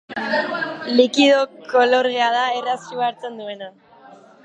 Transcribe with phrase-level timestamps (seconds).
[0.99, 1.43] Likido
[1.75, 3.73] kolorgea da, erraz su hartzen duena.